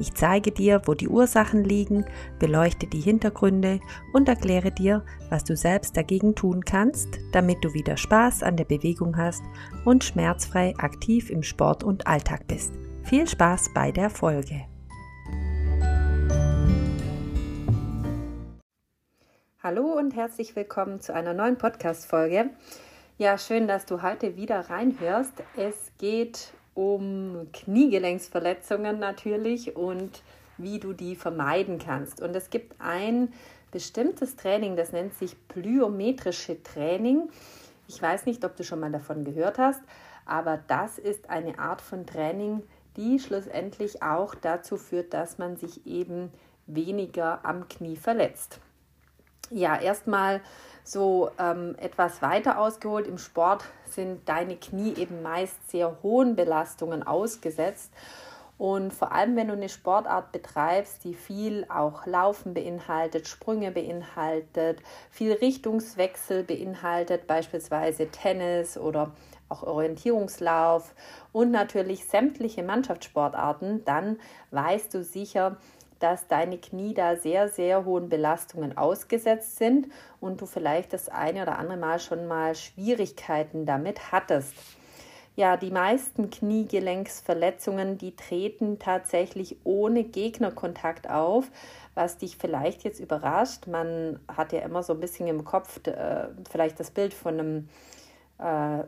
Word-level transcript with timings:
ich 0.00 0.14
zeige 0.14 0.50
dir, 0.50 0.80
wo 0.86 0.94
die 0.94 1.08
Ursachen 1.08 1.62
liegen, 1.62 2.06
beleuchte 2.38 2.86
die 2.86 3.00
Hintergründe 3.00 3.80
und 4.14 4.28
erkläre 4.28 4.72
dir, 4.72 5.04
was 5.28 5.44
du 5.44 5.54
selbst 5.56 5.94
dagegen 5.94 6.34
tun 6.34 6.64
kannst, 6.64 7.08
damit 7.32 7.62
du 7.62 7.74
wieder 7.74 7.98
Spaß 7.98 8.42
an 8.42 8.56
der 8.56 8.64
Bewegung 8.64 9.18
hast 9.18 9.42
und 9.84 10.02
schmerzfrei 10.02 10.74
aktiv 10.78 11.28
im 11.28 11.42
Sport 11.42 11.84
und 11.84 12.06
Alltag 12.06 12.46
bist. 12.48 12.72
Viel 13.04 13.28
Spaß 13.28 13.72
bei 13.74 13.92
der 13.92 14.08
Folge. 14.08 14.62
Hallo 19.62 19.98
und 19.98 20.16
herzlich 20.16 20.56
willkommen 20.56 21.00
zu 21.00 21.12
einer 21.12 21.34
neuen 21.34 21.58
Podcast-Folge. 21.58 22.48
Ja, 23.18 23.36
schön, 23.36 23.68
dass 23.68 23.84
du 23.84 24.00
heute 24.00 24.36
wieder 24.36 24.70
reinhörst. 24.70 25.34
Es 25.54 25.92
geht 25.98 26.54
um 26.80 27.46
Kniegelenksverletzungen 27.52 28.98
natürlich 28.98 29.76
und 29.76 30.22
wie 30.56 30.78
du 30.78 30.94
die 30.94 31.14
vermeiden 31.14 31.78
kannst. 31.78 32.22
Und 32.22 32.34
es 32.34 32.48
gibt 32.48 32.74
ein 32.80 33.34
bestimmtes 33.70 34.36
Training, 34.36 34.76
das 34.76 34.90
nennt 34.90 35.12
sich 35.12 35.36
plyometrische 35.48 36.62
Training. 36.62 37.28
Ich 37.86 38.00
weiß 38.00 38.24
nicht, 38.24 38.42
ob 38.46 38.56
du 38.56 38.64
schon 38.64 38.80
mal 38.80 38.90
davon 38.90 39.24
gehört 39.24 39.58
hast, 39.58 39.82
aber 40.24 40.58
das 40.68 40.98
ist 40.98 41.28
eine 41.28 41.58
Art 41.58 41.82
von 41.82 42.06
Training, 42.06 42.62
die 42.96 43.18
schlussendlich 43.18 44.02
auch 44.02 44.34
dazu 44.34 44.78
führt, 44.78 45.12
dass 45.12 45.36
man 45.36 45.58
sich 45.58 45.86
eben 45.86 46.32
weniger 46.66 47.44
am 47.44 47.68
Knie 47.68 47.96
verletzt. 47.96 48.58
Ja, 49.50 49.80
erstmal 49.80 50.40
so 50.84 51.30
ähm, 51.38 51.74
etwas 51.78 52.22
weiter 52.22 52.58
ausgeholt. 52.58 53.08
Im 53.08 53.18
Sport 53.18 53.64
sind 53.84 54.28
deine 54.28 54.56
Knie 54.56 54.94
eben 54.96 55.22
meist 55.22 55.70
sehr 55.70 55.96
hohen 56.02 56.36
Belastungen 56.36 57.02
ausgesetzt. 57.02 57.92
Und 58.58 58.92
vor 58.92 59.10
allem, 59.12 59.34
wenn 59.36 59.48
du 59.48 59.54
eine 59.54 59.68
Sportart 59.68 60.32
betreibst, 60.32 61.02
die 61.02 61.14
viel 61.14 61.66
auch 61.68 62.06
Laufen 62.06 62.54
beinhaltet, 62.54 63.26
Sprünge 63.26 63.72
beinhaltet, 63.72 64.80
viel 65.10 65.32
Richtungswechsel 65.32 66.44
beinhaltet, 66.44 67.26
beispielsweise 67.26 68.08
Tennis 68.08 68.76
oder 68.76 69.12
auch 69.48 69.62
Orientierungslauf 69.62 70.94
und 71.32 71.50
natürlich 71.50 72.06
sämtliche 72.06 72.62
Mannschaftssportarten, 72.62 73.84
dann 73.84 74.18
weißt 74.50 74.94
du 74.94 75.02
sicher, 75.02 75.56
dass 76.00 76.26
deine 76.26 76.58
Knie 76.58 76.94
da 76.94 77.16
sehr, 77.16 77.48
sehr 77.48 77.84
hohen 77.84 78.08
Belastungen 78.08 78.76
ausgesetzt 78.76 79.56
sind 79.56 79.86
und 80.20 80.40
du 80.40 80.46
vielleicht 80.46 80.92
das 80.92 81.08
eine 81.08 81.42
oder 81.42 81.58
andere 81.58 81.78
Mal 81.78 82.00
schon 82.00 82.26
mal 82.26 82.54
Schwierigkeiten 82.54 83.66
damit 83.66 84.10
hattest. 84.10 84.54
Ja, 85.36 85.56
die 85.56 85.70
meisten 85.70 86.28
Kniegelenksverletzungen, 86.28 87.96
die 87.96 88.16
treten 88.16 88.78
tatsächlich 88.78 89.56
ohne 89.64 90.02
Gegnerkontakt 90.04 91.08
auf, 91.08 91.50
was 91.94 92.18
dich 92.18 92.36
vielleicht 92.36 92.82
jetzt 92.82 93.00
überrascht. 93.00 93.66
Man 93.66 94.18
hat 94.28 94.52
ja 94.52 94.60
immer 94.60 94.82
so 94.82 94.92
ein 94.92 95.00
bisschen 95.00 95.28
im 95.28 95.44
Kopf 95.44 95.80
äh, 95.86 96.28
vielleicht 96.50 96.80
das 96.80 96.90
Bild 96.90 97.14
von 97.14 97.38
einem 97.38 97.68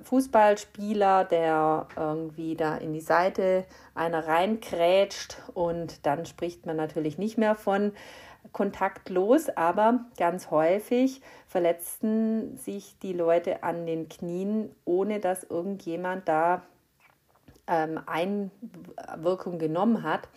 Fußballspieler, 0.04 1.24
der 1.24 1.86
irgendwie 1.96 2.56
da 2.56 2.76
in 2.76 2.92
die 2.92 3.00
Seite 3.00 3.64
einer 3.94 4.26
reinkrätscht 4.26 5.36
und 5.52 6.06
dann 6.06 6.24
spricht 6.24 6.64
man 6.64 6.76
natürlich 6.76 7.18
nicht 7.18 7.36
mehr 7.36 7.54
von 7.54 7.92
kontaktlos, 8.52 9.48
aber 9.50 10.06
ganz 10.16 10.50
häufig 10.50 11.20
verletzten 11.46 12.56
sich 12.56 12.98
die 13.00 13.12
Leute 13.12 13.62
an 13.62 13.86
den 13.86 14.08
Knien, 14.08 14.74
ohne 14.84 15.20
dass 15.20 15.44
irgendjemand 15.44 16.28
da 16.28 16.62
ähm, 17.66 18.00
Einwirkung 18.06 19.58
genommen 19.58 20.02
hat. 20.02 20.28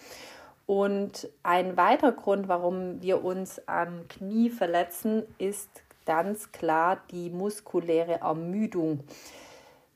Und 0.68 1.30
ein 1.44 1.78
weiterer 1.78 2.12
Grund, 2.12 2.48
warum 2.48 3.02
wir 3.02 3.24
uns 3.24 3.62
am 3.68 4.08
Knie 4.08 4.50
verletzen, 4.50 5.24
ist 5.38 5.84
ganz 6.06 6.52
klar 6.52 7.00
die 7.12 7.30
muskuläre 7.30 8.22
Ermüdung. 8.22 9.02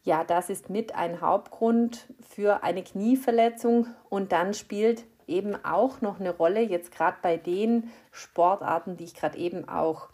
Ja, 0.03 0.23
das 0.23 0.49
ist 0.49 0.69
mit 0.69 0.95
ein 0.95 1.21
Hauptgrund 1.21 2.07
für 2.27 2.63
eine 2.63 2.83
Knieverletzung 2.83 3.87
und 4.09 4.31
dann 4.31 4.53
spielt 4.53 5.05
eben 5.27 5.55
auch 5.63 6.01
noch 6.01 6.19
eine 6.19 6.35
Rolle, 6.35 6.61
jetzt 6.61 6.91
gerade 6.91 7.17
bei 7.21 7.37
den 7.37 7.91
Sportarten, 8.11 8.97
die 8.97 9.03
ich 9.03 9.13
gerade 9.13 9.37
eben 9.37 9.69
auch 9.69 10.09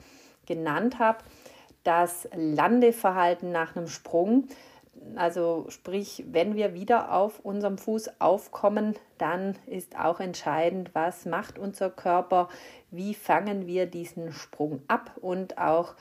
genannt 0.45 0.99
habe, 0.99 1.19
das 1.83 2.27
Landeverhalten 2.35 3.51
nach 3.51 3.75
einem 3.75 3.87
Sprung. 3.87 4.47
Also 5.15 5.65
sprich, 5.69 6.25
wenn 6.31 6.55
wir 6.55 6.73
wieder 6.73 7.13
auf 7.13 7.39
unserem 7.39 7.77
Fuß 7.77 8.19
aufkommen, 8.19 8.95
dann 9.17 9.55
ist 9.65 9.97
auch 9.97 10.19
entscheidend, 10.19 10.91
was 10.93 11.25
macht 11.25 11.59
unser 11.59 11.89
Körper, 11.89 12.49
wie 12.91 13.13
fangen 13.13 13.67
wir 13.67 13.85
diesen 13.85 14.31
Sprung 14.31 14.81
ab 14.87 15.11
und 15.21 15.57
auch 15.57 15.95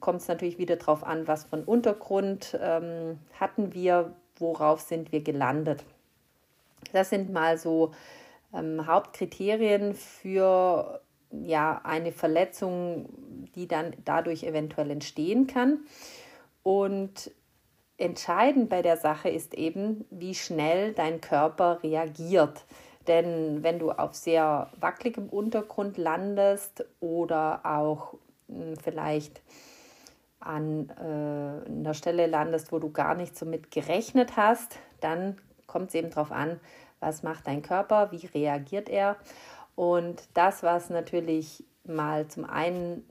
kommt 0.00 0.20
es 0.20 0.28
natürlich 0.28 0.58
wieder 0.58 0.76
darauf 0.76 1.04
an, 1.04 1.28
was 1.28 1.44
von 1.44 1.64
Untergrund 1.64 2.58
ähm, 2.60 3.18
hatten 3.38 3.74
wir, 3.74 4.14
worauf 4.36 4.80
sind 4.80 5.12
wir 5.12 5.22
gelandet. 5.22 5.84
Das 6.92 7.10
sind 7.10 7.32
mal 7.32 7.58
so 7.58 7.92
ähm, 8.54 8.86
Hauptkriterien 8.86 9.94
für 9.94 11.00
ja, 11.30 11.80
eine 11.84 12.12
Verletzung, 12.12 13.08
die 13.54 13.66
dann 13.66 13.94
dadurch 14.04 14.44
eventuell 14.44 14.90
entstehen 14.90 15.46
kann. 15.46 15.80
Und 16.62 17.30
entscheidend 17.98 18.68
bei 18.68 18.82
der 18.82 18.96
Sache 18.96 19.28
ist 19.28 19.54
eben, 19.54 20.04
wie 20.10 20.34
schnell 20.34 20.92
dein 20.92 21.20
Körper 21.20 21.82
reagiert. 21.82 22.64
Denn 23.06 23.62
wenn 23.62 23.78
du 23.78 23.90
auf 23.90 24.14
sehr 24.14 24.70
wackeligem 24.78 25.28
Untergrund 25.28 25.98
landest 25.98 26.84
oder 27.00 27.60
auch 27.64 28.14
hm, 28.48 28.76
vielleicht 28.76 29.42
an 30.40 30.88
äh, 30.90 31.70
einer 31.70 31.94
Stelle 31.94 32.26
landest, 32.26 32.72
wo 32.72 32.78
du 32.78 32.90
gar 32.90 33.14
nicht 33.14 33.36
so 33.36 33.46
mit 33.46 33.70
gerechnet 33.70 34.36
hast, 34.36 34.78
dann 35.00 35.38
kommt 35.66 35.88
es 35.88 35.94
eben 35.94 36.10
darauf 36.10 36.32
an, 36.32 36.60
was 37.00 37.22
macht 37.22 37.46
dein 37.46 37.62
Körper, 37.62 38.12
wie 38.12 38.26
reagiert 38.26 38.88
er. 38.88 39.16
Und 39.74 40.22
das, 40.34 40.62
was 40.62 40.90
natürlich 40.90 41.64
mal 41.84 42.28
zum 42.28 42.44
einen 42.44 43.04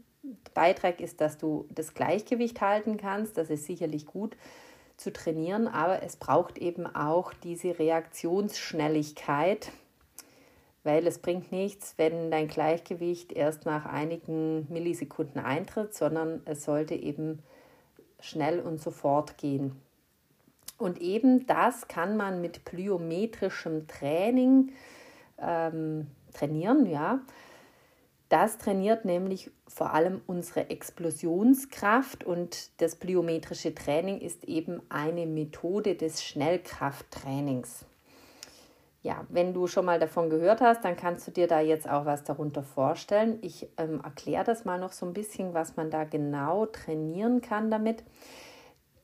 Beitrag 0.53 1.01
ist, 1.01 1.19
dass 1.19 1.37
du 1.37 1.65
das 1.69 1.93
Gleichgewicht 1.93 2.61
halten 2.61 2.97
kannst, 2.97 3.37
das 3.37 3.49
ist 3.49 3.65
sicherlich 3.65 4.05
gut 4.05 4.35
zu 5.01 5.11
trainieren, 5.11 5.67
aber 5.67 6.03
es 6.03 6.15
braucht 6.15 6.57
eben 6.57 6.85
auch 6.85 7.33
diese 7.33 7.77
Reaktionsschnelligkeit, 7.79 9.71
weil 10.83 11.05
es 11.07 11.19
bringt 11.19 11.51
nichts, 11.51 11.95
wenn 11.97 12.31
dein 12.31 12.47
Gleichgewicht 12.47 13.31
erst 13.31 13.65
nach 13.65 13.85
einigen 13.85 14.71
Millisekunden 14.71 15.41
eintritt, 15.41 15.93
sondern 15.93 16.41
es 16.45 16.63
sollte 16.63 16.95
eben 16.95 17.39
schnell 18.19 18.59
und 18.59 18.79
sofort 18.79 19.37
gehen. 19.37 19.75
Und 20.77 20.99
eben 20.99 21.45
das 21.45 21.87
kann 21.87 22.17
man 22.17 22.41
mit 22.41 22.65
plyometrischem 22.65 23.87
Training 23.87 24.71
ähm, 25.39 26.07
trainieren, 26.33 26.85
ja. 26.87 27.19
Das 28.31 28.57
trainiert 28.57 29.03
nämlich 29.03 29.51
vor 29.67 29.91
allem 29.91 30.21
unsere 30.25 30.69
Explosionskraft 30.69 32.23
und 32.23 32.71
das 32.79 32.95
plyometrische 32.95 33.75
Training 33.75 34.21
ist 34.21 34.45
eben 34.45 34.81
eine 34.87 35.25
Methode 35.25 35.95
des 35.95 36.23
Schnellkrafttrainings. 36.23 37.83
Ja, 39.03 39.25
wenn 39.27 39.53
du 39.53 39.67
schon 39.67 39.83
mal 39.83 39.99
davon 39.99 40.29
gehört 40.29 40.61
hast, 40.61 40.85
dann 40.85 40.95
kannst 40.95 41.27
du 41.27 41.31
dir 41.31 41.47
da 41.47 41.59
jetzt 41.59 41.89
auch 41.89 42.05
was 42.05 42.23
darunter 42.23 42.63
vorstellen. 42.63 43.37
Ich 43.41 43.67
ähm, 43.75 43.99
erkläre 44.01 44.45
das 44.45 44.63
mal 44.63 44.79
noch 44.79 44.93
so 44.93 45.05
ein 45.05 45.13
bisschen, 45.13 45.53
was 45.53 45.75
man 45.75 45.91
da 45.91 46.05
genau 46.05 46.67
trainieren 46.67 47.41
kann 47.41 47.69
damit. 47.69 48.05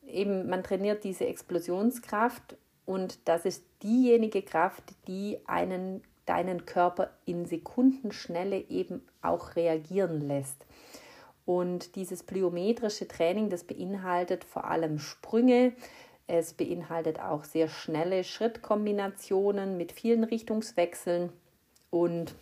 Eben, 0.05 0.47
man 0.47 0.63
trainiert 0.63 1.03
diese 1.03 1.27
Explosionskraft 1.27 2.55
und 2.85 3.27
das 3.27 3.43
ist 3.43 3.65
diejenige 3.83 4.41
Kraft, 4.41 4.95
die 5.05 5.39
einen 5.47 6.01
deinen 6.27 6.65
Körper 6.65 7.09
in 7.25 7.45
Sekundenschnelle 7.45 8.59
eben 8.69 9.01
auch 9.21 9.55
reagieren 9.55 10.21
lässt. 10.21 10.65
Und 11.45 11.95
dieses 11.95 12.23
plyometrische 12.23 13.07
Training, 13.07 13.49
das 13.49 13.63
beinhaltet 13.63 14.43
vor 14.43 14.65
allem 14.65 14.99
Sprünge, 14.99 15.73
es 16.27 16.53
beinhaltet 16.53 17.21
auch 17.21 17.45
sehr 17.45 17.69
schnelle 17.69 18.25
Schrittkombinationen 18.25 19.77
mit 19.77 19.93
vielen 19.93 20.25
Richtungswechseln 20.25 21.31
und 21.89 22.35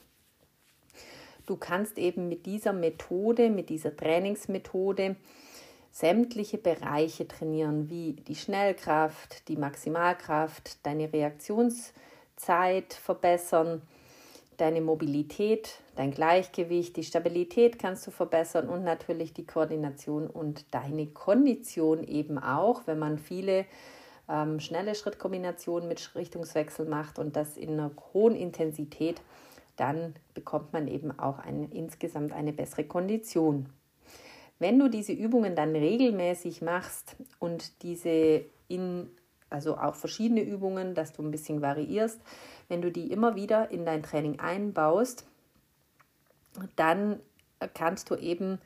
du 1.46 1.56
kannst 1.56 2.00
eben 2.00 2.28
mit 2.28 2.48
dieser 2.48 2.74
Methode, 2.74 3.52
mit 3.52 3.70
dieser 3.70 3.96
Trainingsmethode 3.96 5.16
sämtliche 5.92 6.58
Bereiche 6.58 7.28
trainieren, 7.28 7.90
wie 7.92 8.14
die 8.14 8.36
Schnellkraft, 8.36 9.48
die 9.48 9.56
Maximalkraft, 9.56 10.84
deine 10.84 11.14
Reaktionszeit 12.36 12.94
verbessern, 12.94 13.82
deine 14.58 14.82
Mobilität, 14.82 15.80
dein 15.96 16.12
Gleichgewicht, 16.12 16.96
die 16.96 17.04
Stabilität 17.04 17.80
kannst 17.80 18.08
du 18.08 18.12
verbessern 18.12 18.70
und 18.70 18.84
natürlich 18.84 19.34
die 19.34 19.46
Koordination 19.46 20.28
und 20.28 20.66
deine 20.74 21.08
Kondition 21.08 22.04
eben 22.04 22.38
auch, 22.38 22.88
wenn 22.88 23.00
man 23.00 23.18
viele 23.18 23.66
ähm, 24.30 24.60
schnelle 24.60 24.96
Schrittkombinationen 24.96 25.90
mit 25.90 26.16
Richtungswechsel 26.16 26.86
macht 26.86 27.20
und 27.20 27.36
das 27.36 27.58
in 27.58 27.72
einer 27.72 27.92
hohen 28.14 28.36
Intensität, 28.36 29.22
dann 29.76 30.16
bekommt 30.34 30.72
man 30.72 30.88
eben 30.88 31.18
auch 31.20 31.40
eine, 31.40 31.68
insgesamt 31.72 32.32
eine 32.32 32.54
bessere 32.54 32.86
Kondition. 32.86 33.70
Wenn 34.58 34.80
du 34.80 34.88
diese 34.88 35.12
Übungen 35.12 35.56
dann 35.56 35.76
regelmäßig 35.76 36.62
machst 36.62 37.18
und 37.40 37.84
diese 37.84 38.46
in, 38.70 39.10
also 39.50 39.78
auch 39.78 39.96
verschiedene 39.96 40.42
Übungen, 40.42 40.96
dass 40.96 41.14
du 41.14 41.22
ein 41.22 41.32
bisschen 41.32 41.62
variierst, 41.62 42.20
wenn 42.68 42.82
du 42.82 42.92
die 42.92 43.12
immer 43.12 43.36
wieder 43.36 43.72
in 43.72 43.86
dein 43.86 44.04
Training 44.04 44.40
einbaust, 44.40 45.26
dann 46.76 47.20
kannst 47.74 48.10
du 48.10 48.16
eben 48.16 48.60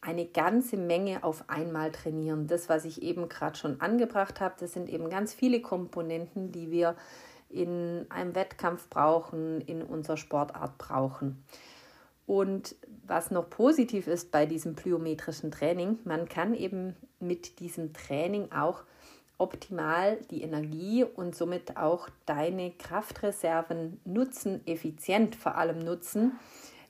eine 0.00 0.26
ganze 0.26 0.76
Menge 0.76 1.22
auf 1.22 1.44
einmal 1.48 1.92
trainieren. 1.92 2.48
Das, 2.48 2.68
was 2.68 2.84
ich 2.84 3.02
eben 3.02 3.28
gerade 3.28 3.56
schon 3.56 3.80
angebracht 3.80 4.40
habe, 4.40 4.56
das 4.58 4.72
sind 4.72 4.88
eben 4.88 5.08
ganz 5.08 5.32
viele 5.32 5.62
Komponenten, 5.62 6.50
die 6.50 6.70
wir 6.70 6.96
in 7.48 8.06
einem 8.08 8.34
Wettkampf 8.34 8.88
brauchen, 8.88 9.60
in 9.60 9.82
unserer 9.82 10.16
Sportart 10.16 10.76
brauchen. 10.78 11.44
Und 12.26 12.74
was 13.06 13.30
noch 13.30 13.48
positiv 13.48 14.06
ist 14.06 14.30
bei 14.30 14.46
diesem 14.46 14.74
plyometrischen 14.74 15.50
Training, 15.50 15.98
man 16.04 16.28
kann 16.28 16.54
eben 16.54 16.96
mit 17.20 17.60
diesem 17.60 17.92
Training 17.92 18.50
auch 18.52 18.82
optimal 19.42 20.16
die 20.30 20.40
Energie 20.42 21.04
und 21.04 21.34
somit 21.34 21.76
auch 21.76 22.08
deine 22.26 22.70
Kraftreserven 22.70 24.00
nutzen, 24.04 24.60
effizient 24.66 25.34
vor 25.34 25.56
allem 25.56 25.80
nutzen. 25.80 26.38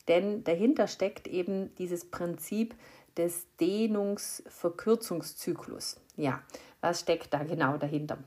Denn 0.06 0.44
dahinter 0.44 0.87
steckt 0.87 1.26
eben 1.26 1.75
dieses 1.76 2.10
Prinzip 2.10 2.75
des 3.16 3.46
Dehnungsverkürzungszyklus. 3.58 5.99
Ja, 6.16 6.43
was 6.82 7.00
steckt 7.00 7.32
da 7.32 7.43
genau 7.43 7.78
dahinter? 7.78 8.19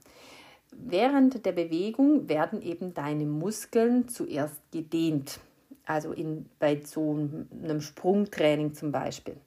Während 0.71 1.45
der 1.45 1.51
Bewegung 1.51 2.27
werden 2.27 2.63
eben 2.63 2.95
deine 2.95 3.25
Muskeln 3.25 4.07
zuerst 4.07 4.59
gedehnt, 4.71 5.39
also 5.85 6.11
in, 6.11 6.49
bei 6.59 6.81
so 6.83 7.29
einem 7.63 7.81
Sprungtraining 7.81 8.73
zum 8.73 8.91
Beispiel. 8.91 9.37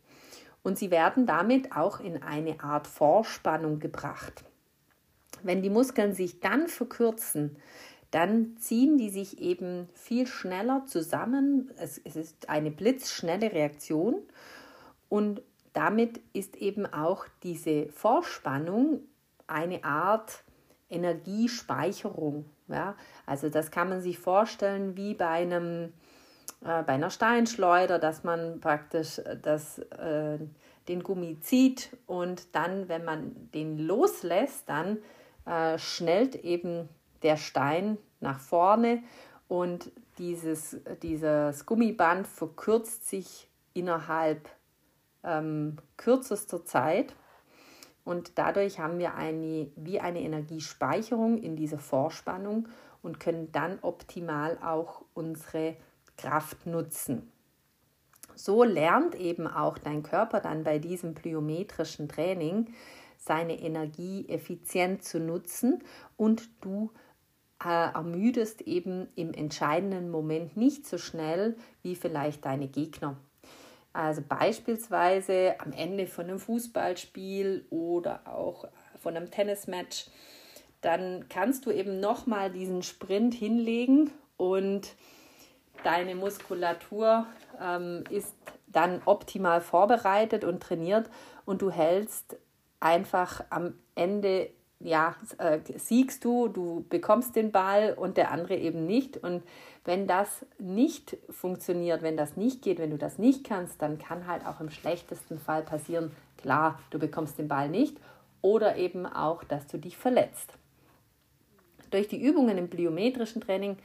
Und 0.62 0.78
sie 0.78 0.92
werden 0.92 1.26
damit 1.26 1.76
auch 1.76 2.00
in 2.00 2.22
eine 2.22 2.60
Art 2.60 2.86
Vorspannung 2.86 3.80
gebracht. 3.80 4.44
Wenn 5.42 5.62
die 5.62 5.70
Muskeln 5.70 6.14
sich 6.14 6.40
dann 6.40 6.68
verkürzen, 6.68 7.56
dann 8.10 8.56
ziehen 8.56 8.96
die 8.96 9.10
sich 9.10 9.40
eben 9.40 9.88
viel 9.92 10.26
schneller 10.26 10.84
zusammen. 10.86 11.70
Es, 11.76 11.98
es 12.04 12.16
ist 12.16 12.48
eine 12.48 12.70
blitzschnelle 12.70 13.52
Reaktion 13.52 14.16
und 15.08 15.42
damit 15.72 16.20
ist 16.32 16.56
eben 16.56 16.86
auch 16.86 17.26
diese 17.42 17.88
Vorspannung 17.88 19.00
eine 19.46 19.84
Art 19.84 20.42
Energiespeicherung. 20.90 22.46
Ja? 22.68 22.96
Also 23.26 23.50
das 23.50 23.70
kann 23.70 23.88
man 23.88 24.00
sich 24.00 24.18
vorstellen 24.18 24.96
wie 24.96 25.14
bei 25.14 25.28
einem 25.28 25.92
äh, 26.64 26.82
bei 26.82 26.94
einer 26.94 27.10
Steinschleuder, 27.10 27.98
dass 27.98 28.24
man 28.24 28.60
praktisch 28.60 29.18
äh, 29.18 29.36
das, 29.40 29.78
äh, 29.78 30.38
den 30.88 31.02
Gummi 31.02 31.38
zieht 31.40 31.96
und 32.06 32.54
dann, 32.54 32.88
wenn 32.88 33.04
man 33.04 33.50
den 33.54 33.78
loslässt, 33.78 34.68
dann 34.68 34.98
äh, 35.48 35.78
schnellt 35.78 36.36
eben 36.36 36.88
der 37.22 37.36
Stein 37.36 37.98
nach 38.20 38.38
vorne 38.38 39.02
und 39.48 39.90
dieses, 40.18 40.76
dieses 41.02 41.64
Gummiband 41.64 42.26
verkürzt 42.26 43.08
sich 43.08 43.48
innerhalb 43.72 44.48
ähm, 45.24 45.76
kürzester 45.96 46.64
Zeit. 46.64 47.14
Und 48.04 48.38
dadurch 48.38 48.78
haben 48.78 48.98
wir 48.98 49.14
eine, 49.14 49.70
wie 49.76 50.00
eine 50.00 50.20
Energiespeicherung 50.20 51.38
in 51.38 51.56
dieser 51.56 51.78
Vorspannung 51.78 52.68
und 53.02 53.20
können 53.20 53.52
dann 53.52 53.78
optimal 53.82 54.58
auch 54.62 55.04
unsere 55.14 55.76
Kraft 56.16 56.66
nutzen. 56.66 57.30
So 58.34 58.64
lernt 58.64 59.14
eben 59.14 59.46
auch 59.46 59.78
dein 59.78 60.02
Körper 60.02 60.40
dann 60.40 60.64
bei 60.64 60.78
diesem 60.78 61.14
plyometrischen 61.14 62.08
Training 62.08 62.72
seine 63.18 63.60
Energie 63.60 64.26
effizient 64.28 65.04
zu 65.04 65.20
nutzen 65.20 65.82
und 66.16 66.48
du 66.62 66.90
äh, 67.62 67.68
ermüdest 67.68 68.62
eben 68.62 69.08
im 69.16 69.34
entscheidenden 69.34 70.10
Moment 70.10 70.56
nicht 70.56 70.86
so 70.86 70.96
schnell 70.96 71.56
wie 71.82 71.96
vielleicht 71.96 72.44
deine 72.44 72.68
Gegner. 72.68 73.16
Also 73.92 74.22
beispielsweise 74.26 75.56
am 75.58 75.72
Ende 75.72 76.06
von 76.06 76.26
einem 76.26 76.38
Fußballspiel 76.38 77.66
oder 77.70 78.20
auch 78.26 78.68
von 79.00 79.16
einem 79.16 79.30
Tennismatch, 79.30 80.06
dann 80.80 81.28
kannst 81.28 81.66
du 81.66 81.72
eben 81.72 81.98
nochmal 81.98 82.52
diesen 82.52 82.82
Sprint 82.82 83.34
hinlegen 83.34 84.12
und 84.36 84.94
deine 85.82 86.14
Muskulatur 86.14 87.26
ähm, 87.60 88.04
ist 88.10 88.36
dann 88.68 89.02
optimal 89.04 89.60
vorbereitet 89.60 90.44
und 90.44 90.62
trainiert 90.62 91.10
und 91.44 91.62
du 91.62 91.70
hältst 91.70 92.36
einfach 92.80 93.44
am 93.50 93.74
Ende 93.94 94.50
ja, 94.80 95.16
äh, 95.38 95.58
siegst 95.76 96.24
du, 96.24 96.48
du 96.48 96.84
bekommst 96.88 97.34
den 97.34 97.50
Ball 97.50 97.94
und 97.94 98.16
der 98.16 98.30
andere 98.30 98.56
eben 98.56 98.86
nicht. 98.86 99.16
Und 99.16 99.42
wenn 99.84 100.06
das 100.06 100.46
nicht 100.58 101.16
funktioniert, 101.30 102.02
wenn 102.02 102.16
das 102.16 102.36
nicht 102.36 102.62
geht, 102.62 102.78
wenn 102.78 102.90
du 102.90 102.98
das 102.98 103.18
nicht 103.18 103.44
kannst, 103.44 103.82
dann 103.82 103.98
kann 103.98 104.26
halt 104.26 104.46
auch 104.46 104.60
im 104.60 104.70
schlechtesten 104.70 105.38
Fall 105.38 105.62
passieren, 105.62 106.12
klar, 106.36 106.78
du 106.90 106.98
bekommst 106.98 107.38
den 107.38 107.48
Ball 107.48 107.68
nicht 107.68 107.96
oder 108.40 108.76
eben 108.76 109.04
auch, 109.06 109.42
dass 109.44 109.66
du 109.66 109.78
dich 109.78 109.96
verletzt. 109.96 110.52
Durch 111.90 112.06
die 112.06 112.22
Übungen 112.22 112.56
im 112.58 112.68
plyometrischen 112.68 113.40
Training 113.40 113.78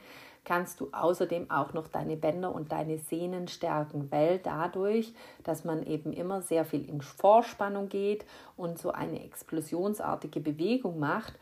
kannst 0.44 0.80
du 0.80 0.88
außerdem 0.92 1.50
auch 1.50 1.72
noch 1.72 1.88
deine 1.88 2.16
Bänder 2.16 2.54
und 2.54 2.72
deine 2.72 2.98
Sehnen 2.98 3.48
stärken, 3.48 4.10
weil 4.10 4.38
dadurch, 4.38 5.14
dass 5.42 5.64
man 5.64 5.84
eben 5.86 6.12
immer 6.12 6.42
sehr 6.42 6.64
viel 6.64 6.88
in 6.88 7.00
Vorspannung 7.00 7.88
geht 7.88 8.24
und 8.56 8.78
so 8.78 8.90
eine 8.90 9.24
explosionsartige 9.24 10.40
Bewegung 10.40 10.98
macht, 10.98 11.34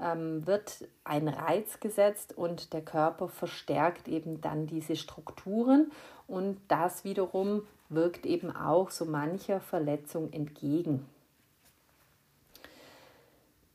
ähm, 0.00 0.46
wird 0.46 0.88
ein 1.04 1.28
Reiz 1.28 1.80
gesetzt 1.80 2.36
und 2.36 2.72
der 2.72 2.82
Körper 2.82 3.28
verstärkt 3.28 4.08
eben 4.08 4.40
dann 4.40 4.66
diese 4.66 4.96
Strukturen 4.96 5.92
und 6.26 6.58
das 6.68 7.04
wiederum 7.04 7.62
wirkt 7.88 8.24
eben 8.24 8.54
auch 8.54 8.90
so 8.90 9.04
mancher 9.04 9.60
Verletzung 9.60 10.32
entgegen. 10.32 11.06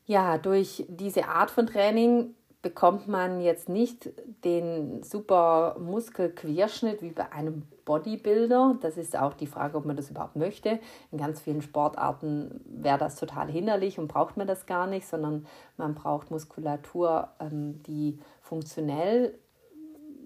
Ja, 0.06 0.38
durch 0.38 0.84
diese 0.88 1.26
Art 1.26 1.50
von 1.50 1.66
Training 1.66 2.35
bekommt 2.62 3.06
man 3.06 3.40
jetzt 3.40 3.68
nicht 3.68 4.10
den 4.44 5.02
super 5.02 5.76
Muskelquerschnitt 5.78 7.02
wie 7.02 7.10
bei 7.10 7.30
einem 7.30 7.62
Bodybuilder. 7.84 8.76
Das 8.80 8.96
ist 8.96 9.16
auch 9.16 9.34
die 9.34 9.46
Frage, 9.46 9.78
ob 9.78 9.84
man 9.84 9.96
das 9.96 10.10
überhaupt 10.10 10.36
möchte. 10.36 10.80
In 11.12 11.18
ganz 11.18 11.40
vielen 11.40 11.62
Sportarten 11.62 12.60
wäre 12.66 12.98
das 12.98 13.16
total 13.16 13.48
hinderlich 13.48 13.98
und 13.98 14.08
braucht 14.08 14.36
man 14.36 14.46
das 14.46 14.66
gar 14.66 14.86
nicht, 14.86 15.06
sondern 15.06 15.46
man 15.76 15.94
braucht 15.94 16.30
Muskulatur, 16.30 17.28
ähm, 17.40 17.82
die 17.84 18.18
funktionell 18.40 19.38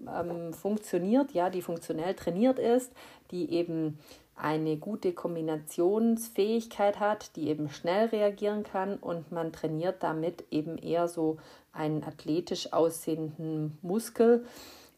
ähm, 0.07 0.53
funktioniert, 0.53 1.31
ja, 1.33 1.49
die 1.49 1.61
funktionell 1.61 2.15
trainiert 2.15 2.59
ist, 2.59 2.91
die 3.29 3.51
eben 3.53 3.99
eine 4.35 4.77
gute 4.77 5.13
Kombinationsfähigkeit 5.13 6.99
hat, 6.99 7.35
die 7.35 7.47
eben 7.49 7.69
schnell 7.69 8.07
reagieren 8.07 8.63
kann 8.63 8.97
und 8.97 9.31
man 9.31 9.53
trainiert 9.53 10.01
damit 10.01 10.45
eben 10.49 10.79
eher 10.79 11.07
so 11.07 11.37
einen 11.73 12.03
athletisch 12.03 12.73
aussehenden 12.73 13.77
Muskel, 13.81 14.45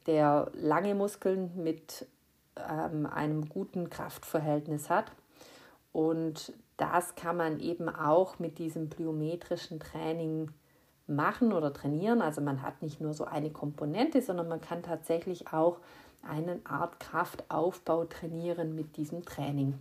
der 0.05 0.51
lange 0.53 0.95
Muskeln 0.95 1.51
mit 1.55 2.07
ähm, 2.55 3.05
einem 3.05 3.47
guten 3.49 3.89
Kraftverhältnis 3.89 4.89
hat. 4.89 5.11
Und 5.91 6.53
das 6.77 7.15
kann 7.15 7.37
man 7.37 7.59
eben 7.59 7.87
auch 7.87 8.39
mit 8.39 8.57
diesem 8.57 8.89
plyometrischen 8.89 9.79
Training 9.79 10.51
machen 11.07 11.53
oder 11.53 11.73
trainieren. 11.73 12.21
Also 12.21 12.41
man 12.41 12.61
hat 12.61 12.81
nicht 12.81 12.99
nur 12.99 13.13
so 13.13 13.25
eine 13.25 13.51
Komponente, 13.51 14.21
sondern 14.21 14.47
man 14.47 14.61
kann 14.61 14.81
tatsächlich 14.81 15.53
auch 15.53 15.77
eine 16.27 16.59
Art 16.63 16.99
Kraftaufbau 16.99 18.05
trainieren 18.05 18.75
mit 18.75 18.97
diesem 18.97 19.23
Training. 19.25 19.77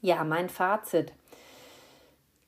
Ja, 0.00 0.24
mein 0.24 0.48
Fazit. 0.48 1.12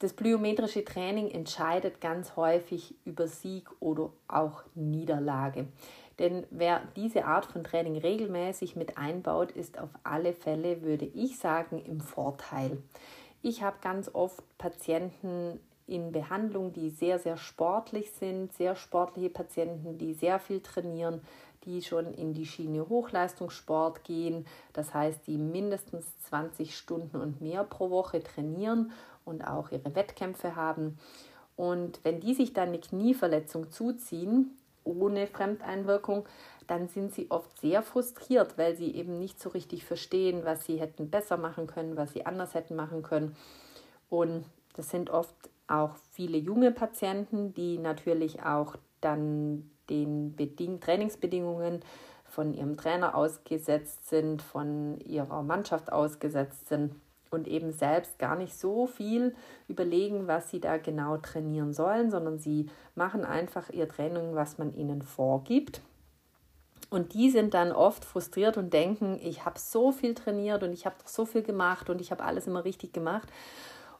Das 0.00 0.12
plyometrische 0.12 0.84
Training 0.84 1.30
entscheidet 1.30 2.00
ganz 2.00 2.36
häufig 2.36 2.94
über 3.04 3.28
Sieg 3.28 3.70
oder 3.80 4.10
auch 4.26 4.64
Niederlage. 4.74 5.68
Denn 6.18 6.46
wer 6.50 6.82
diese 6.96 7.24
Art 7.24 7.46
von 7.46 7.64
Training 7.64 7.96
regelmäßig 7.96 8.76
mit 8.76 8.98
einbaut, 8.98 9.52
ist 9.52 9.78
auf 9.78 9.90
alle 10.02 10.32
Fälle, 10.32 10.82
würde 10.82 11.06
ich 11.06 11.38
sagen, 11.38 11.82
im 11.84 12.00
Vorteil. 12.00 12.82
Ich 13.42 13.62
habe 13.62 13.76
ganz 13.80 14.10
oft 14.12 14.42
Patienten 14.58 15.60
in 15.86 16.12
Behandlung, 16.12 16.72
die 16.72 16.88
sehr, 16.88 17.18
sehr 17.18 17.36
sportlich 17.36 18.10
sind, 18.12 18.52
sehr 18.52 18.74
sportliche 18.74 19.28
Patienten, 19.28 19.98
die 19.98 20.14
sehr 20.14 20.38
viel 20.38 20.60
trainieren, 20.60 21.20
die 21.64 21.82
schon 21.82 22.12
in 22.14 22.32
die 22.32 22.46
Schiene 22.46 22.88
Hochleistungssport 22.88 24.04
gehen, 24.04 24.46
das 24.72 24.94
heißt, 24.94 25.26
die 25.26 25.38
mindestens 25.38 26.06
20 26.28 26.76
Stunden 26.76 27.16
und 27.16 27.40
mehr 27.40 27.64
pro 27.64 27.90
Woche 27.90 28.22
trainieren 28.22 28.92
und 29.24 29.46
auch 29.46 29.70
ihre 29.70 29.94
Wettkämpfe 29.94 30.56
haben. 30.56 30.98
Und 31.56 32.00
wenn 32.02 32.20
die 32.20 32.34
sich 32.34 32.52
dann 32.52 32.68
eine 32.68 32.80
Knieverletzung 32.80 33.70
zuziehen, 33.70 34.56
ohne 34.84 35.26
Fremdeinwirkung, 35.26 36.26
dann 36.66 36.88
sind 36.88 37.14
sie 37.14 37.30
oft 37.30 37.58
sehr 37.60 37.82
frustriert, 37.82 38.58
weil 38.58 38.76
sie 38.76 38.94
eben 38.94 39.18
nicht 39.18 39.40
so 39.40 39.50
richtig 39.50 39.84
verstehen, 39.84 40.42
was 40.44 40.64
sie 40.64 40.76
hätten 40.76 41.10
besser 41.10 41.36
machen 41.36 41.66
können, 41.66 41.96
was 41.96 42.12
sie 42.12 42.26
anders 42.26 42.54
hätten 42.54 42.76
machen 42.76 43.02
können. 43.02 43.36
Und 44.08 44.44
das 44.76 44.90
sind 44.90 45.10
oft 45.10 45.34
auch 45.66 45.96
viele 46.10 46.36
junge 46.36 46.70
Patienten, 46.70 47.54
die 47.54 47.78
natürlich 47.78 48.42
auch 48.42 48.76
dann 49.00 49.70
den 49.88 50.34
Beding 50.34 50.80
Trainingsbedingungen 50.80 51.80
von 52.24 52.52
ihrem 52.52 52.76
Trainer 52.76 53.14
ausgesetzt 53.14 54.08
sind, 54.08 54.42
von 54.42 54.98
ihrer 55.00 55.42
Mannschaft 55.42 55.92
ausgesetzt 55.92 56.68
sind 56.68 56.94
und 57.34 57.48
eben 57.48 57.72
selbst 57.72 58.18
gar 58.18 58.36
nicht 58.36 58.54
so 58.54 58.86
viel 58.86 59.34
überlegen, 59.68 60.26
was 60.26 60.50
sie 60.50 60.60
da 60.60 60.78
genau 60.78 61.18
trainieren 61.18 61.72
sollen, 61.72 62.10
sondern 62.10 62.38
sie 62.38 62.70
machen 62.94 63.24
einfach 63.24 63.70
ihr 63.70 63.88
Training, 63.88 64.34
was 64.34 64.58
man 64.58 64.74
ihnen 64.74 65.02
vorgibt. 65.02 65.80
Und 66.90 67.12
die 67.12 67.30
sind 67.30 67.54
dann 67.54 67.72
oft 67.72 68.04
frustriert 68.04 68.56
und 68.56 68.72
denken, 68.72 69.18
ich 69.22 69.44
habe 69.44 69.58
so 69.58 69.90
viel 69.90 70.14
trainiert 70.14 70.62
und 70.62 70.72
ich 70.72 70.86
habe 70.86 70.96
doch 70.98 71.08
so 71.08 71.26
viel 71.26 71.42
gemacht 71.42 71.90
und 71.90 72.00
ich 72.00 72.10
habe 72.10 72.22
alles 72.22 72.46
immer 72.46 72.64
richtig 72.64 72.92
gemacht 72.92 73.28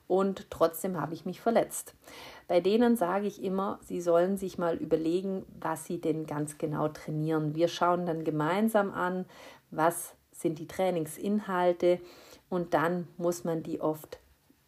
und 0.07 0.51
trotzdem 0.51 1.01
habe 1.01 1.15
ich 1.15 1.25
mich 1.25 1.41
verletzt. 1.41 1.95
Bei 2.47 2.61
denen 2.61 2.97
sage 2.97 3.27
ich 3.27 3.43
immer, 3.43 3.79
sie 3.83 4.01
sollen 4.01 4.37
sich 4.37 4.59
mal 4.59 4.77
überlegen, 4.77 5.45
was 5.61 5.87
sie 5.87 6.01
denn 6.01 6.27
ganz 6.27 6.59
genau 6.59 6.89
trainieren. 6.89 7.55
Wir 7.55 7.69
schauen 7.69 8.05
dann 8.07 8.25
gemeinsam 8.25 8.93
an, 8.93 9.25
was 9.71 10.15
sind 10.35 10.59
die 10.59 10.69
Trainingsinhalte 10.69 12.01
und 12.51 12.75
dann 12.75 13.09
muss 13.17 13.45
man 13.45 13.63
die 13.63 13.81
oft 13.81 14.19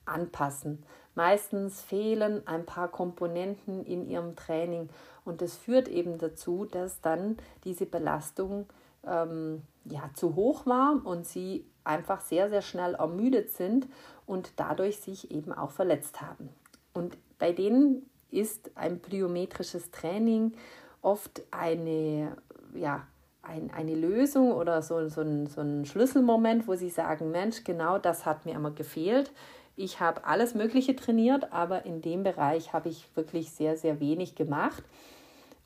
anpassen. 0.04 0.82
Meistens 1.14 1.80
fehlen 1.80 2.46
ein 2.46 2.66
paar 2.66 2.88
Komponenten 2.88 3.84
in 3.84 4.08
ihrem 4.08 4.36
Training 4.36 4.88
und 5.24 5.40
das 5.40 5.56
führt 5.56 5.88
eben 5.88 6.18
dazu, 6.18 6.66
dass 6.66 7.00
dann 7.00 7.36
diese 7.64 7.86
Belastung 7.86 8.66
ähm, 9.04 9.62
ja, 9.84 10.10
zu 10.14 10.34
hoch 10.34 10.66
war 10.66 11.00
und 11.04 11.26
sie 11.26 11.64
einfach 11.84 12.20
sehr, 12.20 12.48
sehr 12.48 12.62
schnell 12.62 12.94
ermüdet 12.94 13.50
sind 13.50 13.88
und 14.26 14.52
dadurch 14.56 15.00
sich 15.00 15.30
eben 15.30 15.52
auch 15.52 15.70
verletzt 15.70 16.20
haben. 16.20 16.48
Und 16.92 17.16
bei 17.38 17.52
denen 17.52 18.08
ist 18.30 18.70
ein 18.74 19.00
plyometrisches 19.00 19.90
Training 19.90 20.52
oft 21.00 21.42
eine, 21.50 22.36
ja, 22.74 23.06
ein, 23.46 23.70
eine 23.70 23.94
Lösung 23.94 24.52
oder 24.52 24.82
so, 24.82 25.08
so, 25.08 25.20
ein, 25.20 25.46
so 25.46 25.60
ein 25.60 25.84
Schlüsselmoment, 25.84 26.66
wo 26.66 26.74
sie 26.74 26.90
sagen, 26.90 27.30
Mensch, 27.30 27.64
genau 27.64 27.98
das 27.98 28.26
hat 28.26 28.44
mir 28.44 28.54
immer 28.54 28.70
gefehlt. 28.70 29.32
Ich 29.76 30.00
habe 30.00 30.24
alles 30.24 30.54
Mögliche 30.54 30.96
trainiert, 30.96 31.52
aber 31.52 31.84
in 31.84 32.00
dem 32.00 32.22
Bereich 32.22 32.72
habe 32.72 32.88
ich 32.88 33.08
wirklich 33.14 33.50
sehr, 33.50 33.76
sehr 33.76 34.00
wenig 34.00 34.34
gemacht. 34.34 34.82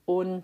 Und 0.05 0.43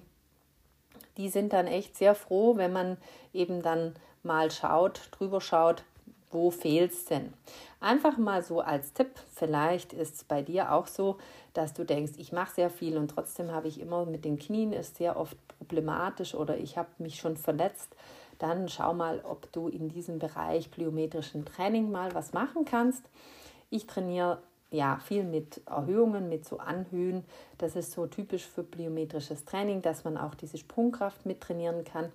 die 1.16 1.28
sind 1.28 1.52
dann 1.52 1.66
echt 1.66 1.97
sehr 1.97 2.14
froh, 2.14 2.57
wenn 2.57 2.73
man 2.73 2.97
eben 3.33 3.62
dann 3.62 3.95
mal 4.23 4.50
schaut, 4.50 5.09
drüber 5.12 5.40
schaut, 5.40 5.85
wo 6.31 6.50
fehlt 6.50 6.93
es 6.93 7.05
denn? 7.07 7.33
Einfach 7.80 8.16
mal 8.16 8.42
so 8.42 8.61
als 8.61 8.95
Tipp, 8.95 9.11
vielleicht 9.35 9.92
ist 9.92 10.14
es 10.14 10.25
bei 10.25 10.42
dir 10.42 10.73
auch 10.73 10.87
so, 10.87 11.18
dass 11.52 11.75
du 11.75 11.85
denkst, 11.85 12.14
ich 12.16 12.33
mache 12.33 12.54
sehr 12.54 12.71
viel 12.71 12.97
und 12.97 13.09
trotzdem 13.09 13.50
habe 13.52 13.68
ich 13.68 13.80
immer 13.80 14.06
mit 14.06 14.25
den 14.25 14.38
Knien 14.38 14.73
ist 14.73 14.97
sehr 14.97 15.16
oft 15.18 15.37
problematisch 15.59 16.35
oder 16.35 16.56
ich 16.56 16.78
habe 16.78 16.88
mich 16.99 17.16
schon 17.16 17.37
verletzt. 17.37 17.95
Dann 18.38 18.68
schau 18.68 18.95
mal, 18.95 19.21
ob 19.25 19.50
du 19.52 19.68
in 19.68 19.88
diesem 19.88 20.18
Bereich 20.18 20.71
plyometrischen 20.71 21.45
Training 21.45 21.90
mal 21.90 22.14
was 22.14 22.33
machen 22.33 22.64
kannst. 22.64 23.02
Ich 23.71 23.87
trainiere 23.87 24.38
ja 24.71 24.99
viel 24.99 25.25
mit 25.25 25.62
Erhöhungen, 25.66 26.28
mit 26.28 26.45
so 26.45 26.59
Anhöhen. 26.59 27.25
Das 27.59 27.76
ist 27.76 27.92
so 27.92 28.06
typisch 28.06 28.47
für 28.47 28.62
plyometrisches 28.62 29.45
Training, 29.45 29.83
dass 29.83 30.04
man 30.04 30.16
auch 30.16 30.35
diese 30.35 30.59
Sprungkraft 30.59 31.25
mit 31.25 31.40
trainieren 31.40 31.85
kann. 31.85 32.11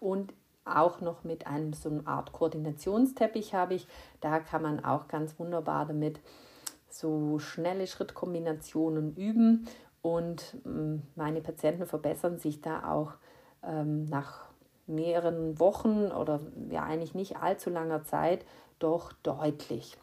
Und 0.00 0.32
auch 0.76 1.00
noch 1.00 1.24
mit 1.24 1.46
einem 1.46 1.72
so 1.72 1.88
einer 1.88 2.06
Art 2.06 2.32
Koordinationsteppich 2.32 3.54
habe 3.54 3.74
ich. 3.74 3.86
Da 4.20 4.40
kann 4.40 4.62
man 4.62 4.84
auch 4.84 5.08
ganz 5.08 5.38
wunderbar 5.38 5.86
damit 5.86 6.20
so 6.88 7.38
schnelle 7.38 7.86
Schrittkombinationen 7.86 9.14
üben 9.14 9.66
und 10.02 10.56
ähm, 10.64 11.02
meine 11.16 11.40
Patienten 11.40 11.86
verbessern 11.86 12.38
sich 12.38 12.60
da 12.60 12.90
auch 12.90 13.14
ähm, 13.62 14.04
nach 14.06 14.48
mehreren 14.86 15.58
Wochen 15.58 16.10
oder 16.10 16.40
ja 16.70 16.82
eigentlich 16.84 17.14
nicht 17.14 17.36
allzu 17.36 17.70
langer 17.70 18.04
Zeit 18.04 18.44
doch 18.78 19.12
deutlich. 19.22 19.98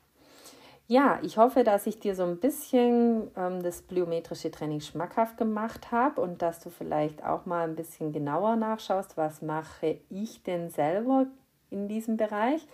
Ja, 0.88 1.20
ich 1.24 1.38
hoffe, 1.38 1.64
dass 1.64 1.88
ich 1.88 2.00
dir 2.00 2.16
so 2.16 2.24
ein 2.24 2.38
bisschen 2.38 3.32
ähm, 3.36 3.64
das 3.64 3.82
plyometrische 3.82 4.52
Training 4.52 4.82
schmackhaft 4.82 5.36
gemacht 5.36 5.92
habe 5.92 6.22
und 6.22 6.44
dass 6.44 6.60
du 6.60 6.70
vielleicht 6.70 7.24
auch 7.24 7.48
mal 7.48 7.68
ein 7.68 7.76
bisschen 7.76 8.14
genauer 8.14 8.56
nachschaust, 8.56 9.18
was 9.18 9.42
mache 9.42 9.98
ich 10.12 10.44
denn 10.44 10.70
selber 10.70 11.26
in 11.72 11.88
diesem 11.88 12.18
Bereich. 12.18 12.68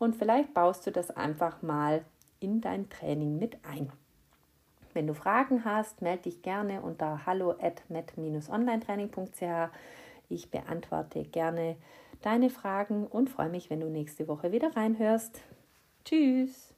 Und 0.00 0.16
vielleicht 0.16 0.52
baust 0.52 0.84
du 0.86 0.90
das 0.90 1.12
einfach 1.12 1.62
mal 1.62 2.04
in 2.40 2.60
dein 2.60 2.90
Training 2.90 3.38
mit 3.38 3.56
ein. 3.64 3.92
Wenn 4.92 5.06
du 5.06 5.14
Fragen 5.14 5.64
hast, 5.64 6.02
melde 6.02 6.24
dich 6.24 6.42
gerne 6.42 6.80
unter 6.80 7.24
hallo 7.24 7.54
at 7.60 7.88
met-online-training.ch. 7.88 9.70
Ich 10.28 10.50
beantworte 10.50 11.22
gerne 11.22 11.76
deine 12.22 12.50
Fragen 12.50 13.06
und 13.06 13.30
freue 13.30 13.48
mich, 13.48 13.70
wenn 13.70 13.80
du 13.80 13.88
nächste 13.88 14.26
Woche 14.26 14.50
wieder 14.50 14.74
reinhörst. 14.76 15.40
Tschüss! 16.04 16.73